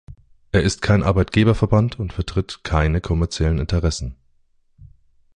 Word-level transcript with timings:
Er 0.51 0.63
ist 0.63 0.81
kein 0.81 1.03
Arbeitgeberverband 1.03 1.99
und 1.99 2.11
vertritt 2.11 2.61
keine 2.63 3.01
kommerziellen 3.01 3.59
Interessen. 3.59 4.15